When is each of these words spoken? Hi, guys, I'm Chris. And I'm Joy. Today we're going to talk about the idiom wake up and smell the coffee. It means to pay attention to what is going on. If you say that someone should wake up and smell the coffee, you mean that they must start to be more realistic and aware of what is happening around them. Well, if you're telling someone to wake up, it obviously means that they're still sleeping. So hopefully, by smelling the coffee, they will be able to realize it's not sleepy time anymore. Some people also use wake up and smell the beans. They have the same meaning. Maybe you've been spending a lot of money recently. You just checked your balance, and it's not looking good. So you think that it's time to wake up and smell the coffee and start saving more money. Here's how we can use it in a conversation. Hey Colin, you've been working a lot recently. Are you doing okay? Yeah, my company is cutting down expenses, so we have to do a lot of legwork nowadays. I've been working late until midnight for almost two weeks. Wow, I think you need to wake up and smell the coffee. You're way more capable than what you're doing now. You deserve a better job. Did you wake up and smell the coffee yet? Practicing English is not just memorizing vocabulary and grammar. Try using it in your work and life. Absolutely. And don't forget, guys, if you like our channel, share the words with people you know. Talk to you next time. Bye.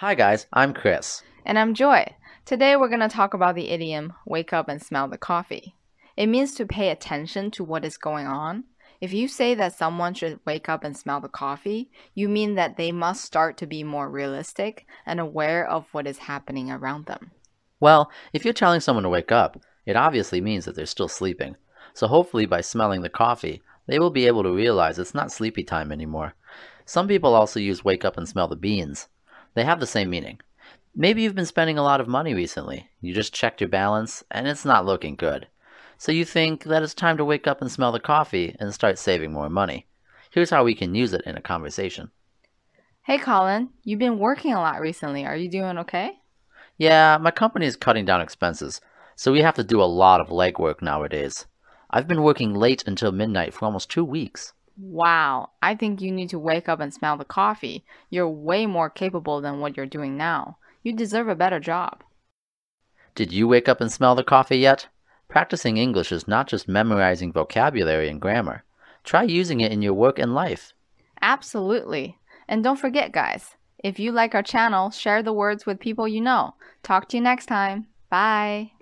Hi, 0.00 0.14
guys, 0.14 0.46
I'm 0.50 0.72
Chris. 0.72 1.22
And 1.44 1.58
I'm 1.58 1.74
Joy. 1.74 2.06
Today 2.46 2.74
we're 2.74 2.88
going 2.88 3.00
to 3.00 3.08
talk 3.10 3.34
about 3.34 3.54
the 3.54 3.68
idiom 3.68 4.14
wake 4.24 4.50
up 4.50 4.66
and 4.66 4.80
smell 4.80 5.08
the 5.08 5.18
coffee. 5.18 5.74
It 6.16 6.28
means 6.28 6.54
to 6.54 6.64
pay 6.64 6.88
attention 6.88 7.50
to 7.50 7.64
what 7.64 7.84
is 7.84 7.98
going 7.98 8.26
on. 8.26 8.64
If 9.02 9.12
you 9.12 9.28
say 9.28 9.54
that 9.56 9.74
someone 9.74 10.14
should 10.14 10.40
wake 10.46 10.70
up 10.70 10.84
and 10.84 10.96
smell 10.96 11.20
the 11.20 11.28
coffee, 11.28 11.90
you 12.14 12.30
mean 12.30 12.54
that 12.54 12.78
they 12.78 12.92
must 12.92 13.22
start 13.22 13.58
to 13.58 13.66
be 13.66 13.84
more 13.84 14.08
realistic 14.08 14.86
and 15.04 15.20
aware 15.20 15.68
of 15.68 15.84
what 15.92 16.06
is 16.06 16.16
happening 16.16 16.70
around 16.70 17.04
them. 17.04 17.32
Well, 17.78 18.10
if 18.32 18.42
you're 18.42 18.54
telling 18.54 18.80
someone 18.80 19.02
to 19.02 19.10
wake 19.10 19.32
up, 19.32 19.60
it 19.84 19.96
obviously 19.96 20.40
means 20.40 20.64
that 20.64 20.76
they're 20.76 20.86
still 20.86 21.08
sleeping. 21.08 21.56
So 21.92 22.06
hopefully, 22.06 22.46
by 22.46 22.62
smelling 22.62 23.02
the 23.02 23.10
coffee, 23.10 23.60
they 23.86 23.98
will 23.98 24.08
be 24.08 24.26
able 24.26 24.44
to 24.44 24.50
realize 24.50 24.98
it's 24.98 25.14
not 25.14 25.30
sleepy 25.30 25.62
time 25.62 25.92
anymore. 25.92 26.32
Some 26.86 27.06
people 27.06 27.34
also 27.34 27.60
use 27.60 27.84
wake 27.84 28.06
up 28.06 28.16
and 28.16 28.26
smell 28.26 28.48
the 28.48 28.56
beans. 28.56 29.06
They 29.54 29.64
have 29.64 29.80
the 29.80 29.86
same 29.86 30.10
meaning. 30.10 30.40
Maybe 30.94 31.22
you've 31.22 31.34
been 31.34 31.46
spending 31.46 31.78
a 31.78 31.82
lot 31.82 32.00
of 32.00 32.08
money 32.08 32.34
recently. 32.34 32.90
You 33.00 33.14
just 33.14 33.34
checked 33.34 33.60
your 33.60 33.68
balance, 33.68 34.24
and 34.30 34.48
it's 34.48 34.64
not 34.64 34.86
looking 34.86 35.16
good. 35.16 35.46
So 35.98 36.12
you 36.12 36.24
think 36.24 36.64
that 36.64 36.82
it's 36.82 36.94
time 36.94 37.16
to 37.18 37.24
wake 37.24 37.46
up 37.46 37.60
and 37.60 37.70
smell 37.70 37.92
the 37.92 38.00
coffee 38.00 38.56
and 38.58 38.72
start 38.72 38.98
saving 38.98 39.32
more 39.32 39.50
money. 39.50 39.86
Here's 40.30 40.50
how 40.50 40.64
we 40.64 40.74
can 40.74 40.94
use 40.94 41.12
it 41.12 41.22
in 41.26 41.36
a 41.36 41.42
conversation. 41.42 42.10
Hey 43.02 43.18
Colin, 43.18 43.70
you've 43.82 43.98
been 43.98 44.18
working 44.18 44.52
a 44.52 44.60
lot 44.60 44.80
recently. 44.80 45.24
Are 45.26 45.36
you 45.36 45.50
doing 45.50 45.78
okay? 45.78 46.18
Yeah, 46.78 47.18
my 47.20 47.30
company 47.30 47.66
is 47.66 47.76
cutting 47.76 48.04
down 48.04 48.20
expenses, 48.20 48.80
so 49.16 49.32
we 49.32 49.42
have 49.42 49.56
to 49.56 49.64
do 49.64 49.82
a 49.82 49.84
lot 49.84 50.20
of 50.20 50.28
legwork 50.28 50.80
nowadays. 50.80 51.46
I've 51.90 52.08
been 52.08 52.22
working 52.22 52.54
late 52.54 52.84
until 52.86 53.12
midnight 53.12 53.52
for 53.52 53.64
almost 53.64 53.90
two 53.90 54.04
weeks. 54.04 54.52
Wow, 54.82 55.50
I 55.60 55.74
think 55.74 56.00
you 56.00 56.10
need 56.10 56.30
to 56.30 56.38
wake 56.38 56.66
up 56.66 56.80
and 56.80 56.92
smell 56.92 57.18
the 57.18 57.24
coffee. 57.24 57.84
You're 58.08 58.30
way 58.30 58.64
more 58.64 58.88
capable 58.88 59.42
than 59.42 59.60
what 59.60 59.76
you're 59.76 59.84
doing 59.84 60.16
now. 60.16 60.56
You 60.82 60.94
deserve 60.94 61.28
a 61.28 61.34
better 61.34 61.60
job. 61.60 62.02
Did 63.14 63.30
you 63.30 63.46
wake 63.46 63.68
up 63.68 63.82
and 63.82 63.92
smell 63.92 64.14
the 64.14 64.24
coffee 64.24 64.56
yet? 64.56 64.88
Practicing 65.28 65.76
English 65.76 66.10
is 66.12 66.26
not 66.26 66.48
just 66.48 66.66
memorizing 66.66 67.30
vocabulary 67.30 68.08
and 68.08 68.20
grammar. 68.20 68.64
Try 69.04 69.24
using 69.24 69.60
it 69.60 69.70
in 69.70 69.82
your 69.82 69.92
work 69.92 70.18
and 70.18 70.34
life. 70.34 70.72
Absolutely. 71.20 72.18
And 72.48 72.64
don't 72.64 72.80
forget, 72.80 73.12
guys, 73.12 73.56
if 73.84 73.98
you 73.98 74.12
like 74.12 74.34
our 74.34 74.42
channel, 74.42 74.90
share 74.90 75.22
the 75.22 75.34
words 75.34 75.66
with 75.66 75.78
people 75.78 76.08
you 76.08 76.22
know. 76.22 76.54
Talk 76.82 77.08
to 77.10 77.18
you 77.18 77.22
next 77.22 77.46
time. 77.46 77.86
Bye. 78.08 78.72